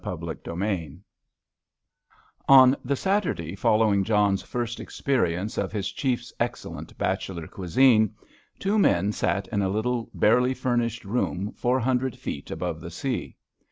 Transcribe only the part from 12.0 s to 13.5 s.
feet above the sea.